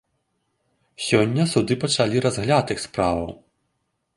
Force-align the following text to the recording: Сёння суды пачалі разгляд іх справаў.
Сёння 1.07 1.45
суды 1.53 1.77
пачалі 1.83 2.25
разгляд 2.25 2.65
іх 2.77 2.83
справаў. 2.89 3.29